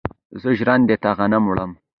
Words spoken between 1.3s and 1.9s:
وړم.